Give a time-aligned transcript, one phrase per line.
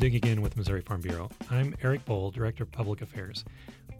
[0.00, 1.28] Digging In with Missouri Farm Bureau.
[1.50, 3.44] I'm Eric Bohl, Director of Public Affairs.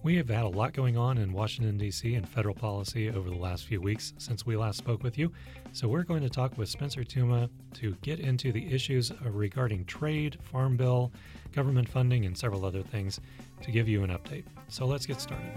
[0.03, 2.15] We have had a lot going on in Washington, D.C.
[2.15, 5.31] and federal policy over the last few weeks since we last spoke with you.
[5.75, 10.39] So, we're going to talk with Spencer Tuma to get into the issues regarding trade,
[10.41, 11.13] farm bill,
[11.53, 13.21] government funding, and several other things
[13.61, 14.45] to give you an update.
[14.69, 15.53] So, let's get started.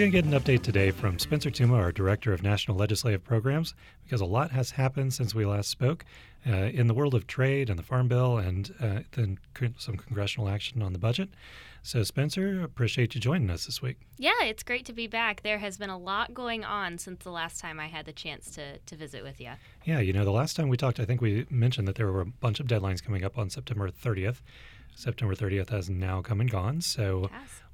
[0.00, 3.74] Going to get an update today from Spencer Tuma, our Director of National Legislative Programs,
[4.02, 6.06] because a lot has happened since we last spoke
[6.48, 9.38] uh, in the world of trade and the Farm Bill and uh, then
[9.76, 11.28] some congressional action on the budget.
[11.82, 13.98] So, Spencer, appreciate you joining us this week.
[14.16, 15.42] Yeah, it's great to be back.
[15.42, 18.50] There has been a lot going on since the last time I had the chance
[18.52, 19.50] to, to visit with you.
[19.84, 22.22] Yeah, you know, the last time we talked, I think we mentioned that there were
[22.22, 24.38] a bunch of deadlines coming up on September 30th.
[24.94, 26.80] September 30th has now come and gone.
[26.80, 27.28] So,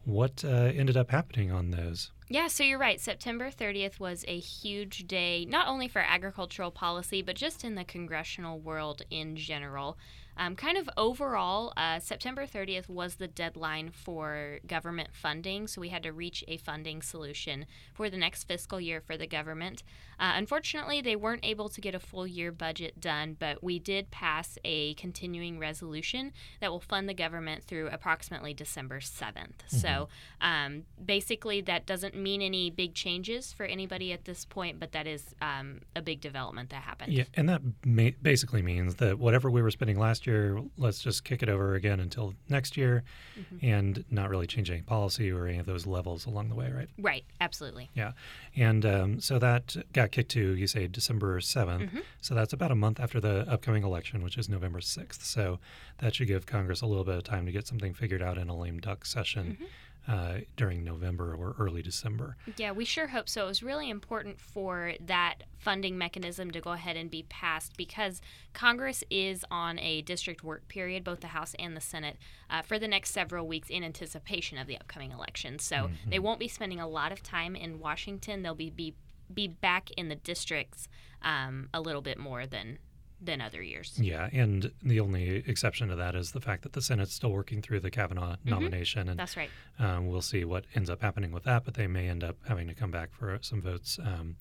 [0.07, 2.13] what uh, ended up happening on those?
[2.29, 3.01] Yeah, so you're right.
[3.01, 7.85] September 30th was a huge day, not only for agricultural policy, but just in the
[7.85, 9.97] congressional world in general.
[10.39, 15.89] Um, kind of overall, uh, September 30th was the deadline for government funding, so we
[15.89, 19.83] had to reach a funding solution for the next fiscal year for the government.
[20.21, 24.11] Uh, unfortunately, they weren't able to get a full year budget done, but we did
[24.11, 29.33] pass a continuing resolution that will fund the government through approximately December 7th.
[29.33, 29.77] Mm-hmm.
[29.79, 29.96] So
[30.41, 35.07] um, basically, that doesn't mean any big changes for anybody at this point, but that
[35.07, 37.13] is um, a big development that happened.
[37.13, 41.25] Yeah, and that ma- basically means that whatever we were spending last year, let's just
[41.25, 43.05] kick it over again until next year
[43.39, 43.65] mm-hmm.
[43.65, 46.89] and not really change any policy or any of those levels along the way, right?
[46.99, 47.91] Right, absolutely.
[47.95, 48.13] Yeah.
[48.55, 51.83] And um, so that got kicked to, you say, December 7th.
[51.83, 51.99] Mm-hmm.
[52.21, 55.23] So that's about a month after the upcoming election, which is November 6th.
[55.23, 55.59] So
[55.99, 58.49] that should give Congress a little bit of time to get something figured out in
[58.49, 59.55] a lame duck session.
[59.55, 59.65] Mm-hmm
[60.09, 62.37] uh, during November or early December.
[62.57, 63.45] Yeah, we sure hope so.
[63.45, 68.21] It was really important for that funding mechanism to go ahead and be passed because
[68.53, 72.17] Congress is on a district work period, both the House and the Senate,
[72.49, 75.59] uh, for the next several weeks in anticipation of the upcoming election.
[75.59, 76.11] So mm-hmm.
[76.11, 78.43] they won't be spending a lot of time in Washington.
[78.43, 78.95] They'll be, be
[79.33, 80.87] be back in the districts
[81.23, 82.79] um, a little bit more than
[83.21, 83.95] than other years.
[83.99, 87.63] Yeah, and the only exception to that is the fact that the Senate's still working
[87.63, 88.51] through the Kavanaugh mm-hmm.
[88.51, 89.51] nomination, and that's right.
[89.79, 92.69] Um, we'll see what ends up happening with that, but they may end up having
[92.69, 94.37] to come back for some votes um,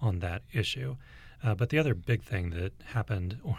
[0.00, 0.96] on that issue.
[1.42, 3.58] Uh, but the other big thing that happened, or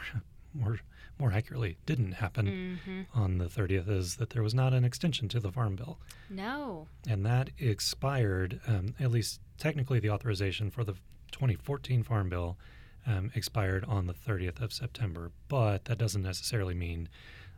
[0.54, 0.80] more
[1.18, 3.18] more accurately, didn't happen mm-hmm.
[3.18, 5.98] on the 30th, is that there was not an extension to the Farm Bill.
[6.30, 6.88] No.
[7.08, 10.96] And that expired, um, at least technically, the authorization for the
[11.32, 12.58] 2014 Farm Bill
[13.08, 17.10] um, expired on the 30th of September, but that doesn't necessarily mean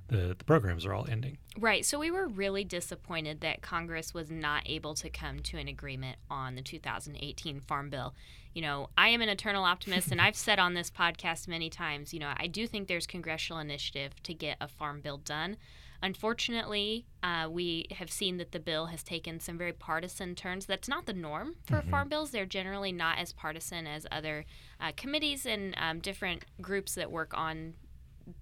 [0.07, 1.37] the, the programs are all ending.
[1.59, 1.85] Right.
[1.85, 6.17] So we were really disappointed that Congress was not able to come to an agreement
[6.29, 8.13] on the 2018 Farm Bill.
[8.53, 12.13] You know, I am an eternal optimist, and I've said on this podcast many times,
[12.13, 15.57] you know, I do think there's congressional initiative to get a Farm Bill done.
[16.01, 20.65] Unfortunately, uh, we have seen that the bill has taken some very partisan turns.
[20.65, 21.89] That's not the norm for mm-hmm.
[21.89, 22.31] farm bills.
[22.31, 24.45] They're generally not as partisan as other
[24.79, 27.73] uh, committees and um, different groups that work on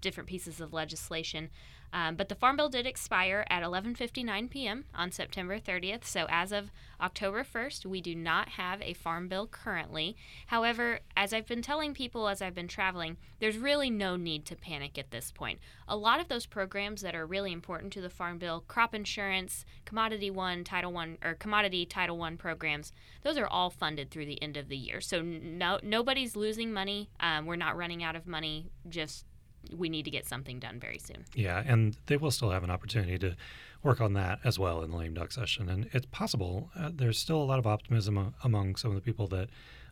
[0.01, 1.49] different pieces of legislation.
[1.93, 4.85] Um, but the Farm Bill did expire at 11:59 p.m.
[4.93, 6.03] on September 30th.
[6.03, 10.15] So as of October 1st, we do not have a Farm Bill currently.
[10.47, 14.55] However, as I've been telling people as I've been traveling, there's really no need to
[14.55, 15.59] panic at this point.
[15.87, 19.65] A lot of those programs that are really important to the Farm Bill, crop insurance,
[19.85, 22.91] Commodity One, Title One, or Commodity Title One programs,
[23.23, 25.01] those are all funded through the end of the year.
[25.01, 27.09] So no, nobody's losing money.
[27.19, 28.71] Um, we're not running out of money.
[28.87, 29.25] Just
[29.75, 31.25] we need to get something done very soon.
[31.33, 33.35] Yeah, and they will still have an opportunity to
[33.83, 35.69] work on that as well in the lame duck session.
[35.69, 36.69] And it's possible.
[36.77, 39.49] Uh, there's still a lot of optimism among some of the people that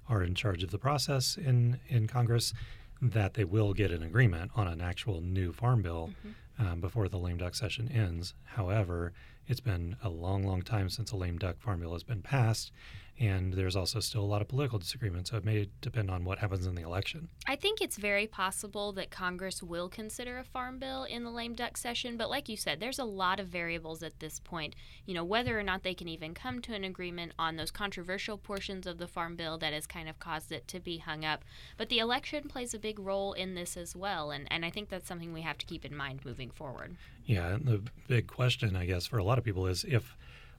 [0.10, 2.54] are in charge of the process in in Congress
[3.02, 6.53] that they will get an agreement on an actual new farm bill mm-hmm.
[6.60, 8.34] Um, before the lame duck session ends.
[8.44, 9.14] However,
[9.48, 12.72] it's been a long, long time since a lame duck farm bill has been passed,
[13.20, 16.40] and there's also still a lot of political disagreement, so it may depend on what
[16.40, 17.28] happens in the election.
[17.46, 21.54] I think it's very possible that Congress will consider a farm bill in the lame
[21.54, 24.76] duck session, but like you said, there's a lot of variables at this point.
[25.06, 28.38] You know, whether or not they can even come to an agreement on those controversial
[28.38, 31.44] portions of the farm bill that has kind of caused it to be hung up.
[31.78, 34.90] But the election plays a big role in this as well, and, and I think
[34.90, 36.96] that's something we have to keep in mind moving forward.
[37.26, 40.16] Yeah, the big question, I guess, for a lot of people is if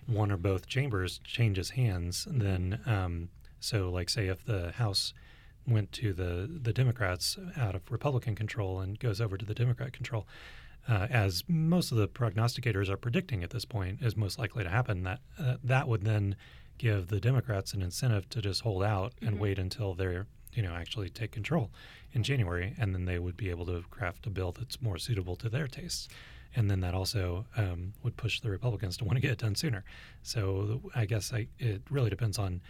[0.07, 3.29] one or both chambers changes hands, then um,
[3.61, 5.15] so like say if the House
[5.67, 9.93] went to the the Democrats out of Republican control and goes over to the Democrat
[9.93, 10.27] control,
[10.89, 14.71] uh, as most of the prognosticators are predicting at this point is most likely to
[14.71, 16.37] happen, that uh, that would then
[16.77, 19.39] give the Democrats an incentive to just hold out and Mhm.
[19.39, 21.71] wait until they're you know actually take control
[22.13, 25.37] in January, and then they would be able to craft a bill that's more suitable
[25.37, 26.09] to their tastes.
[26.57, 29.57] And then that also um, would push the Republicans to want to get it done
[29.57, 29.85] sooner.
[30.23, 32.61] So I guess I, it really depends on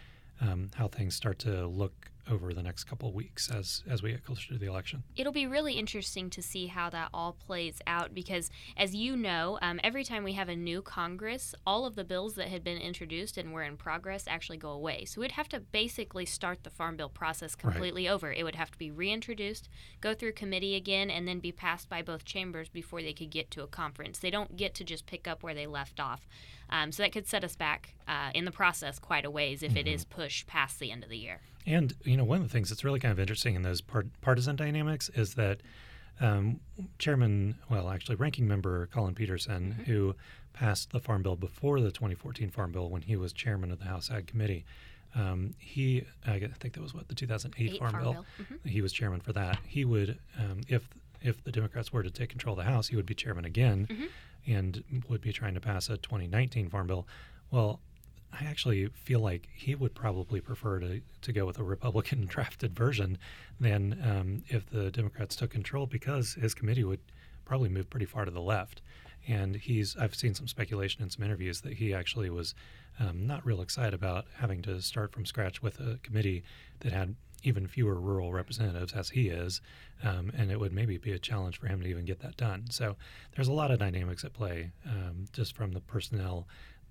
[0.40, 4.10] um, how things start to look over the next couple of weeks as as we
[4.10, 5.02] get closer to the election.
[5.16, 9.58] It'll be really interesting to see how that all plays out because, as you know,
[9.62, 12.78] um, every time we have a new Congress, all of the bills that had been
[12.78, 15.04] introduced and were in progress actually go away.
[15.04, 17.72] So we'd have to basically start the Farm Bill process Right.
[17.72, 18.32] completely over.
[18.32, 19.68] It would have to be reintroduced,
[20.00, 23.50] go through committee again, and then be passed by both chambers before they could get
[23.52, 24.18] to a conference.
[24.18, 26.26] They don't get to just pick up where they left off.
[26.74, 29.76] Um, so that could set us back uh, in the process quite a ways if
[29.76, 29.94] it Mhm.
[29.94, 31.40] is pushed past the end of the year.
[31.66, 34.08] And you know, one of the things that's really kind of interesting in those part-
[34.20, 35.60] partisan dynamics is that
[36.20, 36.60] um,
[37.00, 39.86] Chairman, well, actually, Ranking Member Collin Peterson, Mhm.
[39.86, 40.14] who
[40.52, 43.86] passed the Farm Bill before the 2014 Farm Bill when he was chairman of the
[43.86, 44.64] House Ag Committee,
[45.16, 48.24] um, he, I think that was what the 2008 Eight Farm, Bill.
[48.40, 48.64] Mhm.
[48.68, 49.58] He was chairman for that.
[49.66, 50.88] He would, um, if
[51.24, 53.86] if the Democrats were to take control of the House, he would be chairman again,
[53.90, 54.08] Mhm.
[54.46, 57.06] and would be trying to pass a 2019 Farm Bill.
[57.50, 57.80] Well,
[58.32, 62.74] I actually feel like he would probably prefer to, to go with a Republican drafted
[62.76, 63.16] version
[63.60, 67.00] than um, if the Democrats took control because his committee would
[67.44, 68.82] probably move pretty far to the left.
[69.26, 72.54] And he's I've seen some speculation in some interviews that he actually was
[72.98, 76.42] um, not real excited about having to start from scratch with a committee
[76.80, 79.60] that had even fewer rural representatives as he is,
[80.02, 82.64] um, and it would maybe be a challenge for him to even get that done.
[82.70, 82.96] So
[83.34, 86.46] there's a lot of dynamics at play um, just from the personnel.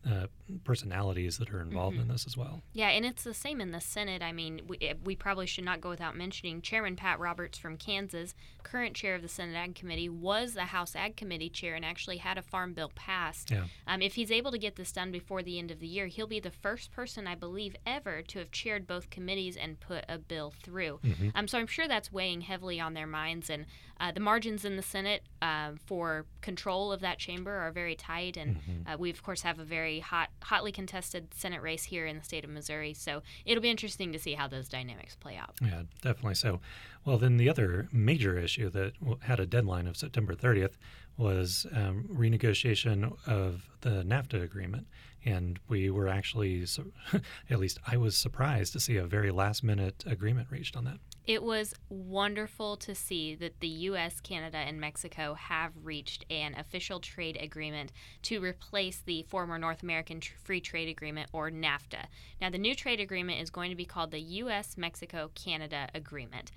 [0.06, 0.28] Uh,
[0.66, 2.12] personalities that are involved in Mhm.
[2.12, 2.62] this as well.
[2.74, 4.22] Yeah, and it's the same in the Senate.
[4.22, 7.78] I mean, we, eh, we probably should not go without mentioning Chairman Pat Roberts from
[7.78, 11.86] Kansas, current chair of the Senate Ag Committee, was the House Ag Committee chair and
[11.86, 13.50] actually had a farm bill passed.
[13.52, 13.68] Yeah.
[13.88, 16.28] Um, if he's able to get this done before the end of the year, he'll
[16.28, 20.18] be the first person, I believe, ever to have chaired both committees and put a
[20.18, 21.00] bill through.
[21.04, 21.32] Mhm.
[21.34, 23.50] Um, so I'm sure that's weighing heavily on their minds.
[23.50, 23.66] And
[24.00, 28.38] uh, the margins in the Senate uh, for control of that chamber are very tight.
[28.38, 28.94] And Mhm.
[28.94, 32.24] uh, we, of course, have a very hot, hotly contested Senate race here in the
[32.24, 32.94] state of Missouri.
[32.94, 35.56] So it'll be interesting to see how those dynamics play out.
[35.62, 36.60] Yeah, definitely so.
[37.06, 40.78] Well, then the other major issue that had a deadline of September 30th
[41.16, 44.88] was um, renegotiation of the NAFTA agreement.
[45.26, 46.66] And we were actually,
[47.50, 51.00] at least I was surprised to see a very last minute agreement reached on that.
[51.26, 57.00] It was wonderful to see that the U.S., Canada, and Mexico have reached an official
[57.00, 57.94] trade agreement
[58.24, 62.08] to replace the former North American Free Trade Agreement, or NAFTA.
[62.42, 64.78] Now, the new trade agreement is going to be called the U.S.
[64.78, 66.52] Mexico Canada Agreement.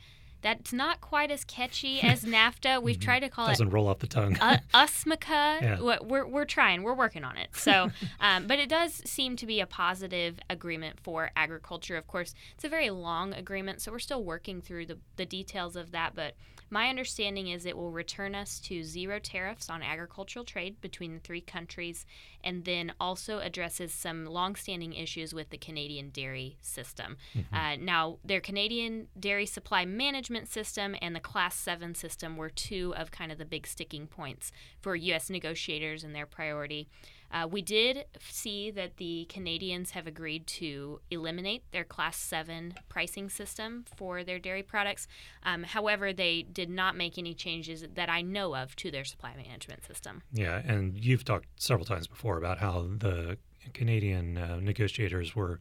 [0.47, 2.81] That's not quite as catchy as NAFTA.
[2.81, 3.01] We've Mhm.
[3.01, 4.37] tried to call it Doesn't roll off the tongue.
[4.41, 5.61] uh, USMCA.
[5.61, 5.81] Yeah.
[5.81, 6.85] We're- We're, we're trying.
[6.85, 7.49] We're working on it.
[7.57, 7.91] So,
[8.21, 11.97] um, but it does seem to be a positive agreement for agriculture.
[11.97, 15.75] Of course, it's a very long agreement, so we're still working through the, the details
[15.75, 16.15] of that.
[16.15, 16.37] But
[16.69, 21.21] my understanding is it will return us to zero tariffs on agricultural trade between the
[21.21, 22.05] three countries,
[22.43, 27.17] and then also addresses some longstanding issues with the Canadian dairy system.
[27.35, 27.45] Mhm.
[27.53, 32.95] Uh, now, their Canadian Dairy Supply Management System and the Class 7 system were two
[32.97, 35.31] of kind of the big sticking points for U.S.
[35.31, 36.89] negotiators and their priority.
[37.37, 43.29] Uh, we did see that the Canadians have agreed to eliminate their Class 7 pricing
[43.29, 45.07] system for their dairy products.
[45.43, 49.35] Um, however, they did not make any changes that I know of to their supply
[49.37, 50.23] management system.
[50.33, 53.37] Yeah, and you've talked several times before about how the
[53.75, 55.59] Canadian uh, negotiators were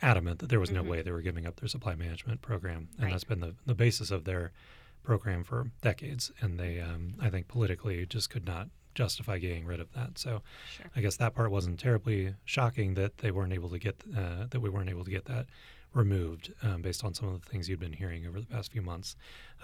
[0.00, 0.88] adamant that there was no Mhm.
[0.88, 3.10] way they were giving up their supply management program, and Right.
[3.10, 4.52] that's been the, the basis of their
[5.02, 6.30] program for decades.
[6.40, 8.68] And they, um, I think, politically just could not
[9.02, 10.10] justify getting rid of that.
[10.24, 10.30] So
[10.76, 10.86] Sure.
[10.96, 14.60] I guess that part wasn't terribly shocking that they weren't able to get uh, that
[14.64, 15.46] we weren't able to get that
[15.94, 18.82] removed um, based on some of the things you'd been hearing over the past few
[18.82, 19.16] months.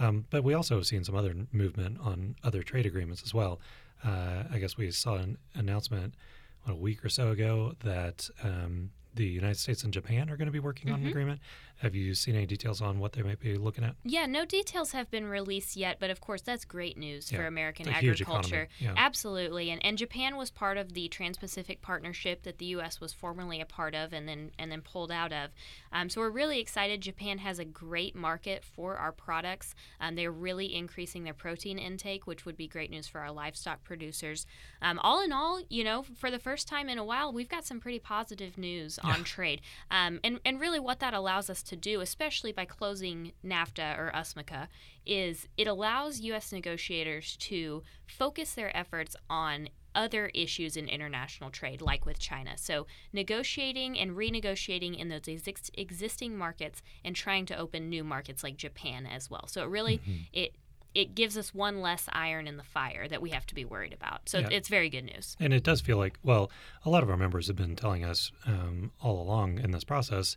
[0.03, 3.55] Um, but we also have seen some other movement on other trade agreements as well.
[4.03, 6.15] Uh, I guess we saw an announcement
[6.63, 10.47] what, a week or so ago that um, the United States and Japan are going
[10.47, 11.11] to be working on an Mhm.
[11.11, 11.41] agreement.
[11.79, 13.97] Have you seen any details on what they might be looking at?
[14.05, 17.89] Yeah, no details have been released yet, but of course that's great news for American
[17.89, 18.69] It's a huge agriculture.
[18.79, 18.95] Yeah.
[18.97, 23.01] Absolutely, and and Japan was part of the Trans-Pacific Partnership that the U.S.
[23.01, 25.51] was formerly a part of, and then and then pulled out of.
[25.93, 27.01] Um, so we're really excited.
[27.01, 29.75] Japan has a great market for our products.
[30.01, 33.83] Um, they're really increasing their protein intake, which would be great news for our livestock
[33.85, 34.47] producers.
[34.81, 37.65] Um, all in all, you know, for the first time in a while, we've got
[37.67, 39.15] some pretty positive news Yeah.
[39.15, 43.33] on trade, um, and and really what that allows us to do, especially by closing
[43.45, 44.69] NAFTA or USMCA,
[45.07, 46.53] is it allows U.S.
[46.53, 52.57] negotiators to focus their efforts on other issues in international trade, like with China.
[52.57, 58.43] So, negotiating and renegotiating in those ex- existing markets and trying to open new markets
[58.43, 59.47] like Japan as well.
[59.47, 60.23] So, it really mm-hmm.
[60.33, 60.57] it
[60.95, 63.93] it gives us one less iron in the fire that we have to be worried
[63.93, 64.29] about.
[64.29, 64.49] So yeah.
[64.51, 65.37] it's very good news.
[65.41, 66.51] And it does feel like, well,
[66.85, 70.37] a lot of our members have been telling us um, all along in this process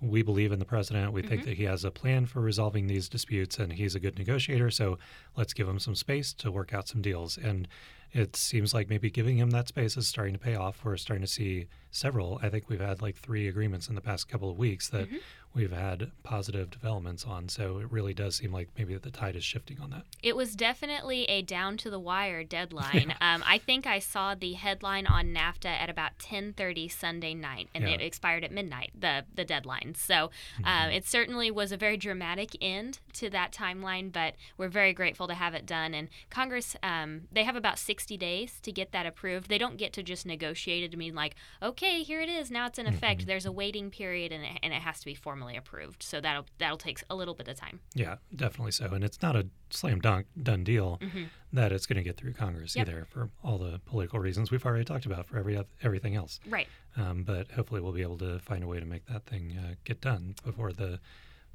[0.00, 1.12] we believe in the president.
[1.12, 1.30] We mm-hmm.
[1.30, 4.70] think that he has a plan for resolving these disputes and he's a good negotiator.
[4.70, 4.98] So
[5.36, 7.38] let's give him some space to work out some deals.
[7.38, 7.68] And
[8.14, 10.84] it seems like maybe giving him that space is starting to pay off.
[10.84, 12.40] We're starting to see several.
[12.42, 15.16] I think we've had like three agreements in the past couple of weeks that mm-hmm.
[15.54, 17.48] we've had positive developments on.
[17.48, 20.02] So it really does seem like maybe the tide is shifting on that.
[20.22, 23.14] It was definitely a down to the wire deadline.
[23.20, 27.84] um, I think I saw the headline on NAFTA at about 10:30 Sunday night, and
[27.84, 27.94] yeah.
[27.94, 28.90] it expired at midnight.
[28.98, 29.94] The the deadline.
[29.96, 30.30] So
[30.64, 30.92] uh, mm-hmm.
[30.92, 35.34] it certainly was a very dramatic end to that timeline, but we're very grateful to
[35.34, 35.94] have it done.
[35.94, 39.48] And Congress, um, they have about 60 days to get that approved.
[39.48, 42.50] They don't get to just negotiate it to mean like, okay here it is.
[42.50, 43.20] Now it's in effect.
[43.20, 43.28] Mm-hmm.
[43.28, 46.02] There's a waiting period, and it, and it has to be formally approved.
[46.02, 47.80] So that'll that'll take a little bit of time.
[47.94, 48.86] Yeah, definitely so.
[48.86, 51.24] And it's not a slam dunk done deal mm-hmm.
[51.52, 52.88] that it's going to get through Congress yep.
[52.88, 56.40] either for all the political reasons we've already talked about for every everything else.
[56.48, 56.68] Right.
[56.96, 59.74] Um, but hopefully we'll be able to find a way to make that thing uh,
[59.84, 61.00] get done before the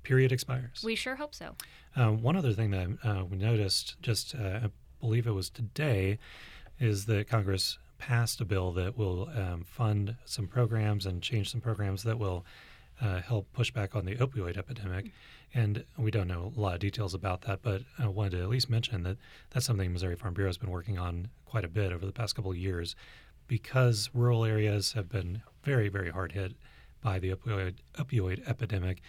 [0.03, 0.81] period expires.
[0.83, 1.55] We sure hope so.
[1.95, 6.19] Uh, one other thing that uh, we noticed, just uh, I believe it was today,
[6.79, 11.61] is that Congress passed a bill that will um, fund some programs and change some
[11.61, 12.45] programs that will
[13.01, 15.11] uh, help push back on the opioid epidemic.
[15.53, 18.49] And we don't know a lot of details about that, but I wanted to at
[18.49, 19.17] least mention that
[19.49, 22.35] that's something Missouri Farm Bureau has been working on quite a bit over the past
[22.35, 22.95] couple of years
[23.47, 26.53] because rural areas have been very, very hard hit
[27.01, 29.01] by the opioid, opioid epidemic,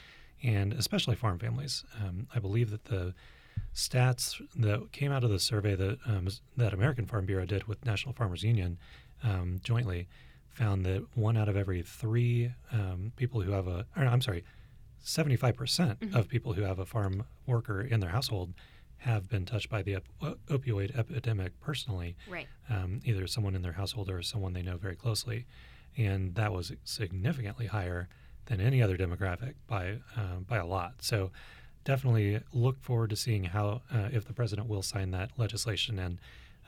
[0.43, 1.85] and especially farm families.
[2.01, 3.15] Um, I believe that the
[3.75, 7.85] stats that came out of the survey that um, that American Farm Bureau did with
[7.85, 8.79] National Farmers Union
[9.23, 10.09] um, jointly
[10.53, 14.45] found that one out of every three um, people who have a, or, I'm sorry,
[15.05, 18.53] 75% mm hmm of people who have a farm worker in their household
[18.99, 22.17] have been touched by the op- opioid epidemic personally.
[22.29, 22.47] Right.
[22.69, 25.47] Um, either someone in their household or someone they know very closely.
[25.97, 28.09] And that was significantly higher
[28.47, 30.97] than any other demographic by, uh, by a lot.
[31.01, 31.31] So
[31.85, 36.19] definitely look forward to seeing how uh, if the president will sign that legislation and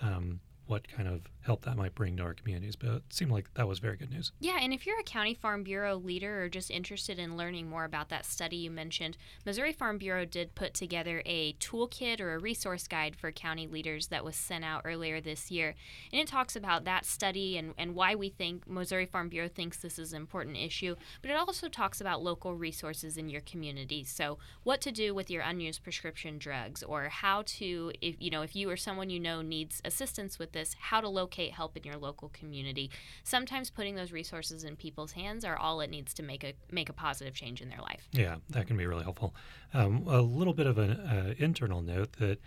[0.01, 2.77] um, what kind of help that might bring to our communities.
[2.77, 4.33] But it seemed like that was very good news.
[4.41, 7.85] Yeah, and if you're a County Farm Bureau leader or just interested in learning more
[7.85, 12.39] about that study you mentioned, Missouri Farm Bureau did put together a toolkit or a
[12.39, 15.75] resource guide for county leaders that was sent out earlier this year.
[16.13, 19.79] And it talks about that study and, and why we think Missouri Farm Bureau thinks
[19.79, 20.95] this is an important issue.
[21.21, 24.05] But it also talks about local resources in your community.
[24.05, 28.43] So what to do with your unused prescription drugs or how to if you know
[28.43, 31.77] if you or someone you know needs assistance with this, how to locate locate help
[31.77, 32.91] in your local community.
[33.25, 36.89] Sometimes putting those resources in people's hands are all it needs to make a make
[36.89, 38.09] a positive change in their life.
[38.13, 39.35] Yeah, that can be really helpful.
[39.73, 42.39] Um, a little bit of an uh, internal note that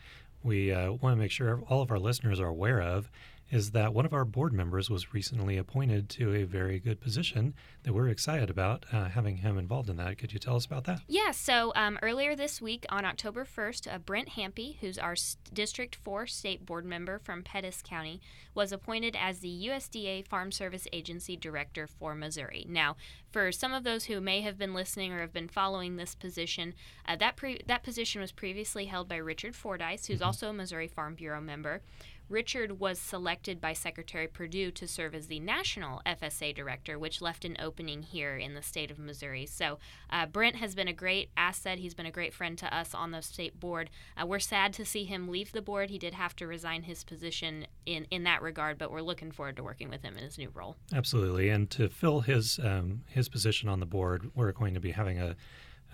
[0.43, 3.09] we uh, want to make sure all of our listeners are aware of
[3.51, 7.53] is that one of our board members was recently appointed to a very good position
[7.83, 10.17] that we're excited about uh, having him involved in that.
[10.17, 11.01] Could you tell us about that?
[11.07, 15.15] Yeah, so um, earlier this week on October 1st, uh, Brent Hampy, who's our
[15.53, 18.19] District 4 state board member from Pettis County,
[18.55, 22.65] was appointed as the USDA Farm Service Agency Director for Missouri.
[22.67, 22.95] Now,
[23.31, 26.73] for some of those who may have been listening or have been following this position,
[27.07, 30.25] uh, that, pre- that position was previously held by Richard Fordyce, who's mm-hmm.
[30.25, 31.81] also a Missouri Farm Bureau member.
[32.29, 37.45] Richard was selected by Secretary Perdue to serve as the national FSA director, which left
[37.45, 39.45] an opening here in the state of Missouri.
[39.45, 39.77] So
[40.09, 41.79] uh, Brent has been a great asset.
[41.79, 43.89] He's been a great friend to us on the state board.
[44.19, 45.89] Uh, we're sad to see him leave the board.
[45.89, 49.57] He did have to resign his position in, in that regard, but we're looking forward
[49.57, 50.75] to working with him in his new role.
[50.93, 51.49] Absolutely.
[51.49, 55.19] And to fill his um, his position on the board, we're going to be having
[55.19, 55.35] a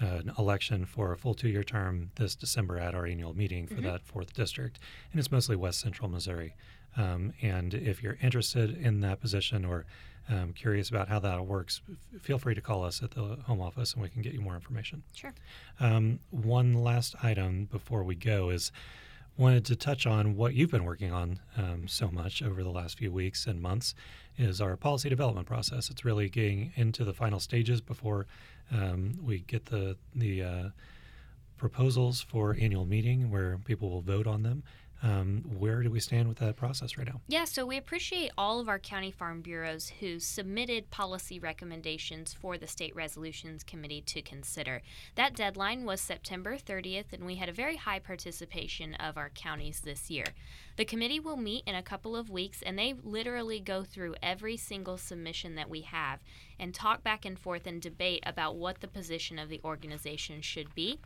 [0.02, 3.76] an election for a full two year term this December at our annual meeting for
[3.76, 3.86] mm-hmm.
[3.86, 4.80] that fourth district.
[5.12, 6.56] And it's mostly West Central Missouri.
[6.98, 9.86] Um, and if you're interested in that position or
[10.30, 13.62] um, curious about how that works, f- feel free to call us at the home
[13.62, 15.04] office and we can get you more information.
[15.14, 15.34] Sure.
[15.80, 18.72] Um, one last item before we go is
[19.38, 22.98] wanted to touch on what you've been working on um, so much over the last
[22.98, 23.96] few weeks and months
[24.38, 25.90] is our policy development process.
[25.90, 28.28] It's really getting into the final stages before
[28.72, 30.70] um, we get the the uh,
[31.58, 34.64] proposals for annual meeting where people will vote on them.
[35.04, 37.22] Um, where do we stand with that process right now?
[37.28, 42.56] Yeah, so we appreciate all of our county farm bureaus who submitted policy recommendations for
[42.58, 44.82] the State Resolutions Committee to consider.
[45.16, 49.80] That deadline was September 30th, and we had a very high participation of our counties
[49.80, 50.26] this year.
[50.78, 54.56] The committee will meet in a couple of weeks, and they literally go through every
[54.56, 56.20] single submission that we have
[56.60, 60.76] and talk back and forth and debate about what the position of the organization should
[60.76, 61.00] be.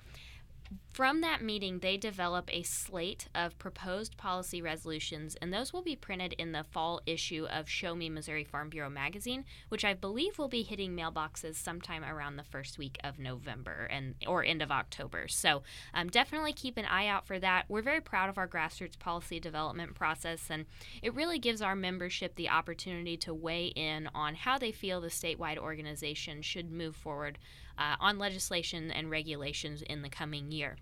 [0.95, 5.97] From that meeting, they develop a slate of proposed policy resolutions, and those will be
[5.97, 10.39] printed in the fall issue of Show Me Missouri Farm Bureau magazine, which I believe
[10.39, 14.71] will be hitting mailboxes sometime around the first week of November and or end of
[14.71, 15.27] October.
[15.27, 17.65] So um, definitely keep an eye out for that.
[17.67, 20.65] We're very proud of our grassroots policy development process, and
[21.01, 25.09] it really gives our membership the opportunity to weigh in on how they feel the
[25.09, 27.37] statewide organization should move forward
[27.77, 30.77] uh, on legislation and regulations in the coming year.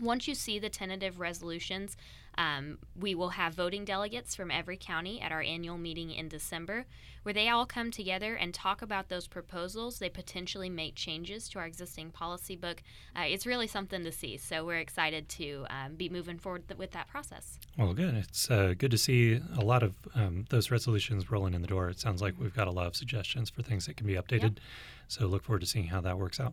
[0.00, 1.96] Once you see the tentative resolutions,
[2.38, 6.84] um, we will have voting delegates from every county at our annual meeting in December,
[7.22, 9.98] where they all come together and talk about those proposals.
[9.98, 12.82] They potentially make changes to our existing policy book.
[13.16, 14.36] Uh, it's really something to see.
[14.36, 17.58] So we're excited to um, be moving forward th- with that process.
[17.78, 18.14] Well, good.
[18.14, 21.88] It's uh, good to see a lot of um, those resolutions rolling in the door.
[21.88, 24.42] It sounds like we've got a lot of suggestions for things that can be updated.
[24.42, 24.60] Yep.
[25.08, 26.52] So look forward to seeing how that works out.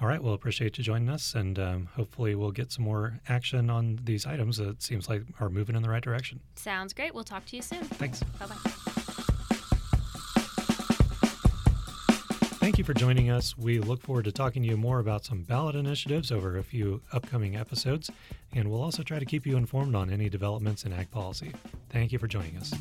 [0.00, 0.22] All right.
[0.22, 4.26] Well, appreciate you joining us, and um, hopefully we'll get some more action on these
[4.26, 6.40] items that seems like are moving in the right direction.
[6.56, 7.14] Sounds great.
[7.14, 7.84] We'll talk to you soon.
[7.84, 8.22] Thanks.
[8.40, 8.56] Bye bye.
[12.58, 13.58] Thank you for joining us.
[13.58, 17.00] We look forward to talking to you more about some ballot initiatives over a few
[17.12, 18.08] upcoming episodes,
[18.54, 21.52] and we'll also try to keep you informed on any developments in ag policy.
[21.90, 22.72] Thank you for joining us.